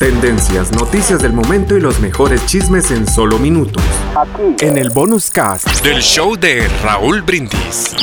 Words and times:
Tendencias, 0.00 0.72
noticias 0.72 1.20
del 1.20 1.34
momento 1.34 1.76
y 1.76 1.80
los 1.82 2.00
mejores 2.00 2.46
chismes 2.46 2.90
en 2.90 3.06
solo 3.06 3.38
minutos. 3.38 3.82
En 4.62 4.78
el 4.78 4.88
bonus 4.88 5.28
cast 5.28 5.84
del 5.84 6.00
show 6.00 6.36
de 6.36 6.66
Raúl 6.82 7.20
Brindis. 7.20 7.94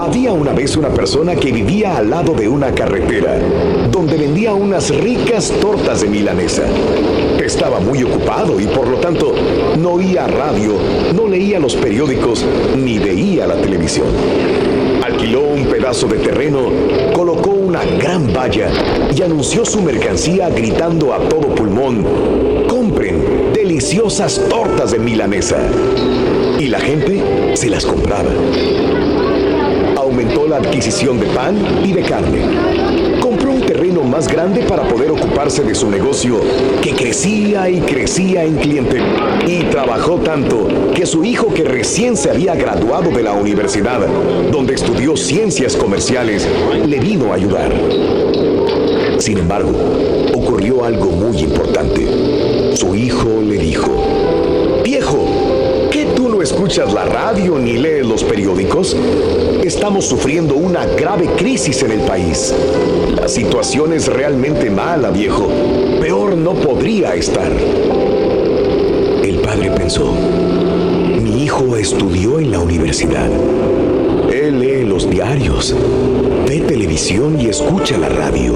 Había 0.00 0.32
una 0.32 0.52
vez 0.52 0.76
una 0.76 0.90
persona 0.90 1.34
que 1.34 1.50
vivía 1.50 1.96
al 1.96 2.10
lado 2.10 2.32
de 2.34 2.46
una 2.46 2.72
carretera, 2.72 3.36
donde 3.90 4.16
vendía 4.16 4.54
unas 4.54 4.88
ricas 4.90 5.52
tortas 5.60 6.02
de 6.02 6.06
milanesa. 6.06 6.62
Estaba 7.44 7.80
muy 7.80 8.04
ocupado 8.04 8.60
y 8.60 8.68
por 8.68 8.86
lo 8.86 8.98
tanto 8.98 9.34
no 9.80 9.94
oía 9.94 10.28
radio, 10.28 10.74
no 11.12 11.26
leía 11.26 11.58
los 11.58 11.74
periódicos 11.74 12.46
ni 12.76 13.00
veía 13.00 13.48
la 13.48 13.56
televisión. 13.56 14.06
Alquiló 15.12 15.42
un 15.42 15.66
pedazo 15.66 16.06
de 16.06 16.18
terreno, 16.18 16.70
colocó 17.12 17.50
una 17.50 17.84
gran 17.84 18.32
valla 18.32 18.70
y 19.14 19.20
anunció 19.20 19.64
su 19.64 19.82
mercancía 19.82 20.48
gritando 20.48 21.12
a 21.12 21.18
todo 21.28 21.54
pulmón, 21.54 22.04
compren 22.66 23.52
deliciosas 23.52 24.40
tortas 24.48 24.92
de 24.92 24.98
milanesa. 24.98 25.58
Y 26.58 26.68
la 26.68 26.80
gente 26.80 27.54
se 27.56 27.68
las 27.68 27.84
compraba 27.84 28.30
aumentó 29.96 30.46
la 30.46 30.56
adquisición 30.56 31.18
de 31.20 31.26
pan 31.26 31.56
y 31.84 31.92
de 31.92 32.02
carne. 32.02 32.42
Más 34.04 34.28
grande 34.28 34.62
para 34.62 34.82
poder 34.82 35.10
ocuparse 35.10 35.62
de 35.62 35.74
su 35.74 35.88
negocio, 35.88 36.40
que 36.82 36.90
crecía 36.92 37.70
y 37.70 37.80
crecía 37.80 38.44
en 38.44 38.56
cliente. 38.56 39.00
Y 39.46 39.62
trabajó 39.64 40.18
tanto 40.18 40.92
que 40.94 41.06
su 41.06 41.24
hijo, 41.24 41.54
que 41.54 41.64
recién 41.64 42.16
se 42.16 42.30
había 42.30 42.54
graduado 42.54 43.10
de 43.10 43.22
la 43.22 43.32
universidad, 43.32 44.00
donde 44.50 44.74
estudió 44.74 45.16
ciencias 45.16 45.76
comerciales, 45.76 46.46
le 46.86 47.00
vino 47.00 47.32
a 47.32 47.36
ayudar. 47.36 47.72
Sin 49.18 49.38
embargo, 49.38 49.72
ocurrió 50.34 50.84
algo 50.84 51.06
muy 51.06 51.38
importante. 51.38 52.76
Su 52.76 52.94
hijo 52.94 53.40
le 53.40 53.56
escuchas 56.62 56.92
la 56.94 57.04
radio 57.04 57.58
ni 57.58 57.72
lees 57.72 58.06
los 58.06 58.22
periódicos? 58.22 58.96
Estamos 59.64 60.04
sufriendo 60.06 60.54
una 60.54 60.86
grave 60.86 61.26
crisis 61.36 61.82
en 61.82 61.90
el 61.90 62.00
país. 62.02 62.54
La 63.16 63.26
situación 63.26 63.92
es 63.92 64.06
realmente 64.06 64.70
mala, 64.70 65.10
viejo. 65.10 65.48
Peor 66.00 66.36
no 66.36 66.54
podría 66.54 67.16
estar. 67.16 67.50
El 69.24 69.40
padre 69.40 69.72
pensó, 69.72 70.14
mi 71.20 71.42
hijo 71.42 71.76
estudió 71.76 72.38
en 72.38 72.52
la 72.52 72.60
universidad. 72.60 73.28
Él 74.32 74.60
lee 74.60 74.84
los 74.84 75.10
diarios, 75.10 75.74
ve 76.46 76.60
televisión 76.60 77.40
y 77.40 77.48
escucha 77.48 77.98
la 77.98 78.08
radio. 78.08 78.54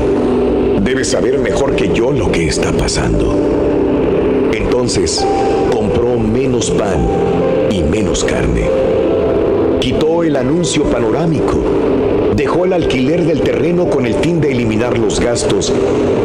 Debe 0.81 1.05
saber 1.05 1.41
mejor 1.41 1.75
que 1.75 1.93
yo 1.93 2.13
lo 2.13 2.31
que 2.31 2.47
está 2.47 2.71
pasando. 2.71 3.35
Entonces, 4.53 5.27
compró 5.73 6.17
menos 6.21 6.71
pan 6.71 7.36
y 7.77 7.83
menos 7.83 8.25
carne. 8.25 8.71
Quitó 9.81 10.23
el 10.25 10.37
anuncio 10.37 10.85
panorámico. 10.85 11.61
Dejó 12.35 12.65
el 12.65 12.73
alquiler 12.73 13.25
del 13.25 13.43
terreno 13.43 13.89
con 13.91 14.07
el 14.07 14.15
fin 14.15 14.41
de 14.41 14.53
eliminar 14.53 14.99
los 14.99 15.21
gastos 15.21 15.73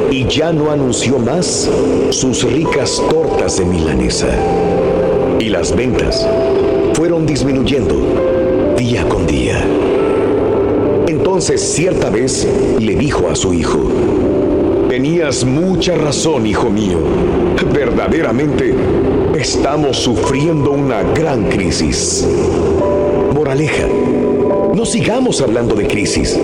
y 0.10 0.26
ya 0.28 0.54
no 0.54 0.72
anunció 0.72 1.20
más 1.20 1.70
sus 2.10 2.44
ricas 2.44 3.02
tortas 3.10 3.58
de 3.58 3.66
milanesa. 3.66 4.30
Y 5.40 5.50
las 5.50 5.76
ventas 5.76 6.26
fueron 6.94 7.26
disminuyendo 7.26 8.76
día 8.78 9.08
con 9.10 9.28
día. 9.28 9.62
Entonces 11.08 11.62
cierta 11.62 12.10
vez 12.10 12.48
le 12.80 12.96
dijo 12.96 13.28
a 13.30 13.36
su 13.36 13.54
hijo, 13.54 13.80
Tenías 14.92 15.46
mucha 15.46 15.96
razón, 15.96 16.46
hijo 16.46 16.70
mío. 16.70 16.98
Verdaderamente 17.74 18.76
estamos 19.34 19.96
sufriendo 19.96 20.72
una 20.72 21.02
gran 21.02 21.46
crisis. 21.46 22.28
Moraleja, 23.34 23.88
no 23.88 24.86
sigamos 24.86 25.40
hablando 25.40 25.76
de 25.76 25.88
crisis. 25.88 26.38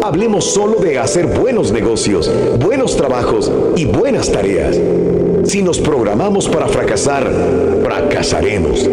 Hablemos 0.00 0.44
solo 0.44 0.76
de 0.76 1.00
hacer 1.00 1.26
buenos 1.26 1.72
negocios, 1.72 2.30
buenos 2.60 2.96
trabajos 2.96 3.50
y 3.74 3.84
buenas 3.86 4.30
tareas. 4.30 4.78
Si 5.42 5.60
nos 5.60 5.80
programamos 5.80 6.48
para 6.48 6.68
fracasar, 6.68 7.28
fracasaremos. 7.82 8.88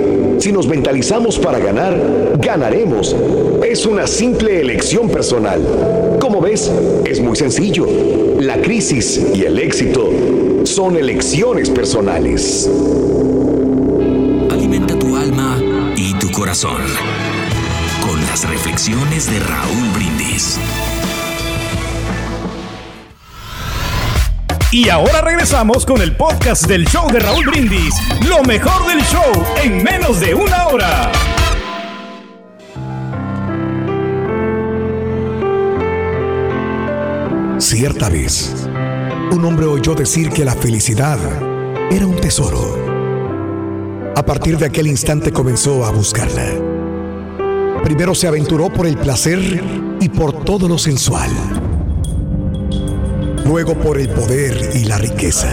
Si 0.46 0.52
nos 0.52 0.68
mentalizamos 0.68 1.40
para 1.40 1.58
ganar, 1.58 2.38
ganaremos. 2.38 3.16
Es 3.68 3.88
una 3.88 4.06
simple 4.06 4.62
elección 4.62 5.10
personal. 5.10 6.18
Como 6.22 6.40
ves, 6.40 6.72
es 7.04 7.20
muy 7.20 7.36
sencillo. 7.36 7.88
La 8.40 8.62
crisis 8.62 9.20
y 9.34 9.42
el 9.42 9.58
éxito 9.58 10.08
son 10.64 10.98
elecciones 10.98 11.72
personales. 11.72 12.70
Alimenta 14.52 15.00
tu 15.00 15.16
alma 15.16 15.58
y 15.98 16.14
tu 16.20 16.30
corazón 16.30 16.78
con 18.08 18.22
las 18.28 18.48
reflexiones 18.48 19.26
de 19.32 19.40
Raúl 19.40 19.90
Brindis. 19.96 20.60
Y 24.72 24.90
ahora 24.90 25.22
regresamos 25.22 25.86
con 25.86 26.02
el 26.02 26.16
podcast 26.16 26.66
del 26.66 26.86
show 26.86 27.10
de 27.12 27.20
Raúl 27.20 27.46
Brindis. 27.46 27.96
Lo 28.28 28.44
mejor 28.44 28.88
del 28.88 29.02
show 29.04 29.46
en 29.64 29.84
menos 29.84 30.20
de 30.20 30.34
una 30.34 30.68
hora. 30.68 31.12
Cierta 37.58 38.10
vez, 38.10 38.68
un 39.32 39.46
hombre 39.46 39.66
oyó 39.66 39.96
decir 39.96 40.30
que 40.30 40.44
la 40.44 40.54
felicidad 40.54 41.20
era 41.90 42.06
un 42.06 42.16
tesoro. 42.18 42.78
A 44.16 44.26
partir 44.26 44.58
de 44.58 44.66
aquel 44.66 44.88
instante 44.88 45.32
comenzó 45.32 45.86
a 45.86 45.92
buscarla. 45.92 46.46
Primero 47.84 48.14
se 48.16 48.28
aventuró 48.28 48.70
por 48.70 48.88
el 48.88 48.98
placer 48.98 49.64
y 50.02 50.10
por 50.10 50.44
todo 50.44 50.68
lo 50.68 50.78
sensual. 50.78 51.30
Luego 53.46 53.76
por 53.76 54.00
el 54.00 54.10
poder 54.10 54.72
y 54.74 54.86
la 54.86 54.98
riqueza. 54.98 55.50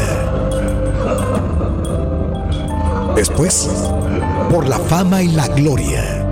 Después 3.15 3.69
por 4.51 4.67
la 4.67 4.79
fama 4.79 5.23
y 5.23 5.29
la 5.29 5.49
gloria. 5.49 6.27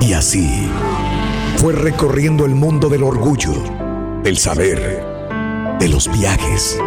Y 0.00 0.14
así 0.14 0.68
fue 1.56 1.74
recorriendo 1.74 2.46
el 2.46 2.54
mundo 2.54 2.88
del 2.88 3.02
orgullo, 3.02 3.52
del 4.22 4.38
saber, 4.38 5.04
de 5.78 5.88
los 5.88 6.10
viajes, 6.18 6.78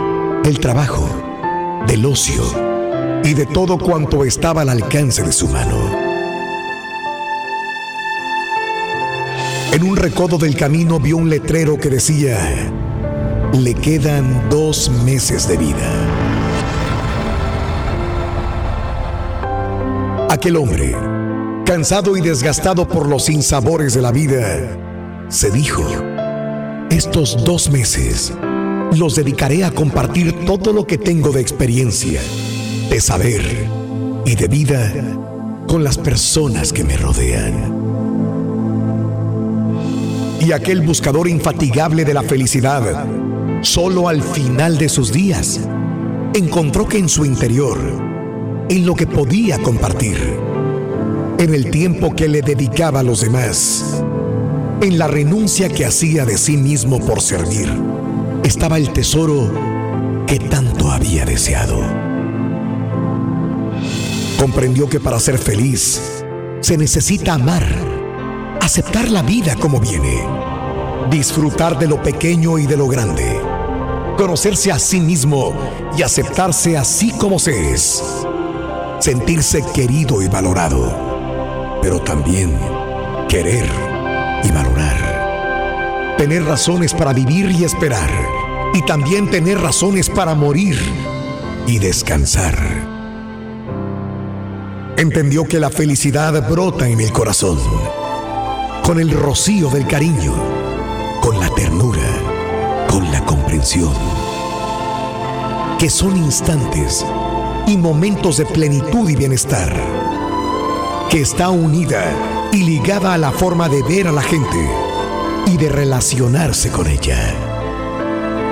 del 0.44 0.60
trabajo, 0.60 1.08
del 1.88 2.06
ocio 2.06 2.44
y 3.24 3.34
de 3.34 3.46
todo 3.46 3.78
cuanto 3.78 4.26
estaba 4.26 4.64
al 4.64 4.70
alcance 4.70 5.24
de 5.24 5.32
su 5.32 5.48
mano. 5.48 5.78
En 9.72 9.84
un 9.84 9.96
recodo 9.96 10.38
del 10.38 10.56
camino 10.56 11.00
vio 11.00 11.18
un 11.18 11.30
letrero 11.30 11.78
que 11.78 11.90
decía, 11.90 12.38
le 13.54 13.74
quedan 13.74 14.50
dos 14.50 14.90
meses 15.06 15.48
de 15.48 15.58
vida. 15.58 16.08
Aquel 20.30 20.58
hombre 20.58 20.96
Cansado 21.66 22.18
y 22.18 22.22
desgastado 22.22 22.88
por 22.88 23.08
los 23.08 23.24
sinsabores 23.24 23.94
de 23.94 24.02
la 24.02 24.12
vida, 24.12 24.78
se 25.30 25.50
dijo, 25.50 25.82
estos 26.92 27.46
dos 27.46 27.72
meses 27.72 28.34
los 28.98 29.16
dedicaré 29.16 29.64
a 29.64 29.72
compartir 29.72 30.46
todo 30.46 30.74
lo 30.74 30.86
que 30.86 30.98
tengo 30.98 31.32
de 31.32 31.40
experiencia, 31.40 32.20
de 32.90 33.00
saber 33.00 33.42
y 34.26 34.36
de 34.36 34.48
vida 34.50 34.94
con 35.66 35.86
las 35.86 35.98
personas 35.98 36.74
que 36.74 36.84
me 36.84 36.98
rodean. 36.98 37.83
Y 40.46 40.52
aquel 40.52 40.82
buscador 40.82 41.30
infatigable 41.30 42.04
de 42.04 42.14
la 42.14 42.22
felicidad, 42.22 43.06
solo 43.62 44.10
al 44.10 44.22
final 44.22 44.78
de 44.78 44.90
sus 44.90 45.14
días, 45.14 45.62
encontró 46.34 46.86
que 46.86 46.98
en 46.98 47.08
su 47.08 47.24
interior, 47.24 47.78
en 48.68 48.86
lo 48.86 48.94
que 48.94 49.08
podía 49.08 49.58
compartir, 49.60 50.18
en 51.38 51.54
el 51.54 51.72
tiempo 51.72 52.14
que 52.14 52.28
le 52.28 52.42
dedicaba 52.42 53.00
a 53.00 53.04
los 53.04 53.22
demás, 53.22 54.04
en 54.82 54.98
la 54.98 55.08
renuncia 55.08 55.70
que 55.70 55.86
hacía 55.86 56.26
de 56.26 56.38
sí 56.38 56.58
mismo 56.58 57.00
por 57.00 57.22
servir, 57.22 57.70
estaba 58.44 58.78
el 58.78 58.92
tesoro 58.92 59.50
que 60.28 60.40
tanto 60.40 60.92
había 60.92 61.26
deseado. 61.26 61.80
Comprendió 64.38 64.90
que 64.90 65.00
para 65.00 65.22
ser 65.22 65.38
feliz 65.38 66.02
se 66.60 66.78
necesita 66.78 67.36
amar, 67.36 67.93
aceptar 68.64 69.12
la 69.12 69.22
vida 69.22 69.58
como 69.58 69.82
viene, 69.82 70.26
disfrutar 71.10 71.78
de 71.78 71.86
lo 71.86 72.02
pequeño 72.02 72.58
y 72.58 72.66
de 72.66 72.78
lo 72.78 72.88
grande, 72.88 73.38
conocerse 74.18 74.72
a 74.72 74.80
sí 74.80 75.02
mismo 75.02 75.54
y 75.98 76.02
aceptarse 76.02 76.78
así 76.78 77.12
como 77.12 77.40
se 77.40 77.74
es, 77.74 78.02
sentirse 79.00 79.66
querido 79.74 80.22
y 80.22 80.30
valorado, 80.30 81.80
pero 81.82 82.00
también 82.00 82.58
querer 83.28 83.70
y 84.44 84.52
valorar, 84.52 86.16
tener 86.18 86.46
razones 86.46 86.94
para 86.94 87.12
vivir 87.12 87.52
y 87.52 87.66
esperar, 87.66 88.10
y 88.74 88.82
también 88.86 89.30
tener 89.30 89.60
razones 89.60 90.10
para 90.10 90.36
morir 90.36 90.80
y 91.68 91.80
descansar. 91.80 92.58
Entendió 94.96 95.44
que 95.44 95.60
la 95.60 95.70
felicidad 95.70 96.50
brota 96.50 96.88
en 96.88 97.02
el 97.02 97.12
corazón, 97.12 97.60
con 98.84 99.00
el 99.00 99.12
rocío 99.12 99.70
del 99.70 99.88
cariño, 99.88 100.34
con 101.22 101.40
la 101.40 101.50
ternura, 101.56 102.04
con 102.90 103.10
la 103.12 103.24
comprensión, 103.26 103.94
que 105.80 105.90
son 105.90 106.18
instantes 106.18 107.06
y 107.66 107.78
momentos 107.78 108.38
de 108.38 108.46
plenitud 108.46 109.10
y 109.10 109.16
bienestar, 109.16 109.74
que 111.10 111.22
está 111.22 111.50
unida 111.50 112.50
y 112.52 112.64
ligada 112.64 113.14
a 113.14 113.18
la 113.18 113.32
forma 113.32 113.70
de 113.70 113.82
ver 113.84 114.10
a 114.10 114.12
la 114.12 114.22
gente 114.22 114.70
y 115.46 115.56
de 115.56 115.70
relacionarse 115.70 116.70
con 116.70 116.88
ella, 116.88 117.34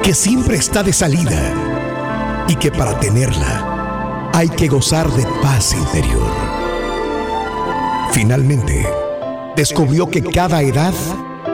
que 0.01 0.13
siempre 0.13 0.55
está 0.55 0.81
de 0.81 0.93
salida 0.93 1.41
y 2.47 2.55
que 2.55 2.71
para 2.71 2.97
tenerla, 2.99 4.29
hay 4.33 4.47
que 4.47 4.69
gozar 4.69 5.11
de 5.11 5.25
paz 5.41 5.73
interior. 5.73 6.31
Finalmente, 8.13 8.87
descubrió 9.55 10.09
que 10.09 10.21
cada 10.21 10.61
edad 10.61 10.93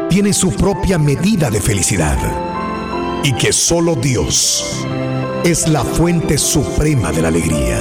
tiene 0.09 0.33
su 0.33 0.51
propia 0.51 0.97
medida 0.97 1.49
de 1.49 1.61
felicidad 1.61 2.17
y 3.23 3.33
que 3.33 3.51
solo 3.51 3.95
Dios 3.95 4.85
es 5.44 5.67
la 5.67 5.83
fuente 5.83 6.38
suprema 6.38 7.11
de 7.11 7.21
la 7.21 7.27
alegría. 7.27 7.77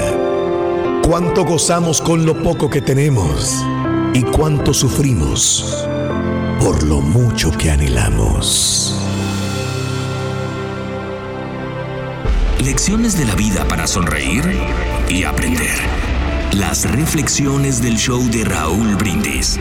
Cuánto 1.06 1.44
gozamos 1.44 2.00
con 2.00 2.26
lo 2.26 2.42
poco 2.42 2.68
que 2.68 2.80
tenemos 2.80 3.64
y 4.12 4.22
cuánto 4.22 4.74
sufrimos 4.74 5.86
por 6.60 6.82
lo 6.82 7.00
mucho 7.00 7.52
que 7.52 7.70
anhelamos. 7.70 8.92
Lecciones 12.64 13.16
de 13.16 13.24
la 13.24 13.36
vida 13.36 13.68
para 13.68 13.86
sonreír 13.86 14.42
y 15.08 15.22
aprender. 15.22 15.76
Las 16.52 16.90
reflexiones 16.90 17.80
del 17.80 17.96
show 17.96 18.20
de 18.30 18.44
Raúl 18.44 18.96
Brindis. 18.96 19.60